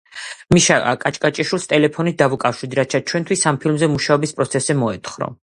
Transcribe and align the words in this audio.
მიშა 0.55 0.77
კაჭკაჭიშვილს 1.03 1.67
ტელეფონით 1.73 2.17
დავუკავშირდით, 2.23 2.79
რათა 2.81 3.03
ჩვენთვის 3.13 3.47
ამ 3.53 3.61
ფილმზე 3.67 3.93
მუშაობის 3.95 4.37
პროცესზე 4.41 4.79
მოეთხრო. 4.83 5.31